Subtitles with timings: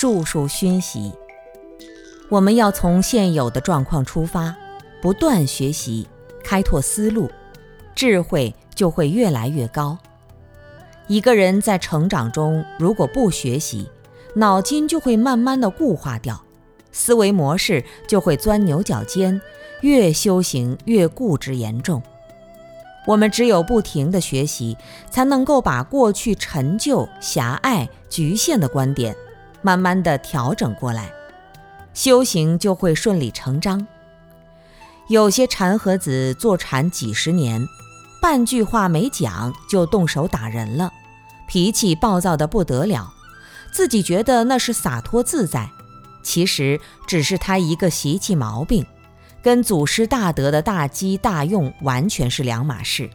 [0.00, 1.12] 术数熏习。
[2.28, 4.54] 我们要从现有的状况出发，
[5.02, 6.06] 不断学习，
[6.44, 7.28] 开拓思路，
[7.96, 9.98] 智慧就会越来越高。
[11.08, 13.90] 一个人在成长中，如果不学习，
[14.36, 16.40] 脑筋就会慢慢的固化掉，
[16.92, 19.40] 思维模式就会钻牛角尖，
[19.80, 22.00] 越修行越固执严重。
[23.04, 24.76] 我们只有不停的学习，
[25.10, 29.16] 才能够把过去陈旧、狭隘、局限的观点，
[29.62, 31.10] 慢慢的调整过来，
[31.94, 33.86] 修行就会顺理成章。
[35.08, 37.66] 有些禅和子坐禅几十年，
[38.20, 40.92] 半句话没讲就动手打人了，
[41.48, 43.12] 脾气暴躁的不得了，
[43.72, 45.70] 自己觉得那是洒脱自在，
[46.22, 48.84] 其实只是他一个习气毛病。
[49.40, 53.08] 跟祖师大德的大机大用完全是两码事。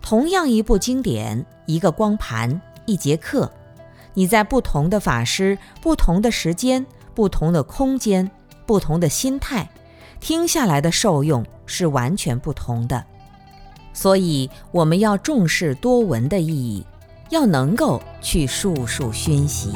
[0.00, 3.52] 同样一部经典，一个光盘，一节课，
[4.16, 8.30] 你在不同的法师、不同的时间、不同的空间、
[8.64, 9.68] 不同的心态，
[10.20, 13.04] 听下来的受用是完全不同的。
[13.92, 16.86] 所以我们要重视多闻的意义，
[17.28, 19.70] 要能够去数数熏习。